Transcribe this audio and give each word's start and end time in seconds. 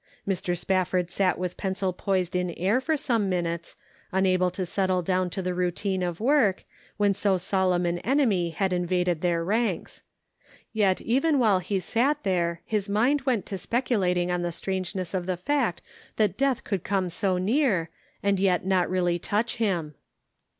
Mr. 0.27 0.57
Spafford 0.57 1.11
sat 1.11 1.37
with 1.37 1.57
pencil 1.57 1.93
poised 1.93 2.35
in 2.35 2.49
air 2.57 2.81
for 2.81 2.97
some 2.97 3.29
minutes, 3.29 3.75
un 4.11 4.25
able 4.25 4.49
to 4.49 4.65
settle 4.65 5.03
down 5.03 5.29
to 5.29 5.43
the 5.43 5.53
routine 5.53 6.01
of 6.01 6.19
work, 6.19 6.63
when 6.97 7.13
so 7.13 7.37
solemn 7.37 7.85
an 7.85 7.99
enemy 7.99 8.49
had 8.49 8.73
invaded 8.73 9.21
their 9.21 9.43
ranks. 9.43 10.01
Yet 10.73 11.01
even 11.01 11.37
while 11.37 11.59
he 11.59 11.79
sat 11.79 12.23
there 12.23 12.63
his 12.65 12.89
mind 12.89 13.21
went 13.27 13.45
to 13.45 13.59
speculating 13.59 14.31
on 14.31 14.41
the 14.41 14.51
strangeness 14.51 15.13
of 15.13 15.27
the 15.27 15.37
fact 15.37 15.83
that 16.15 16.35
death 16.35 16.63
could 16.63 16.83
come 16.83 17.07
so 17.07 17.37
near, 17.37 17.91
and 18.23 18.39
yet 18.39 18.65
not 18.65 18.89
really 18.89 19.19
touch 19.19 19.57
him. 19.57 19.93